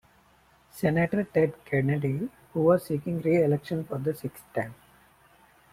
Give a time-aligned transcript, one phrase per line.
[0.71, 4.73] Senator Ted Kennedy, who was seeking re-election for the sixth time.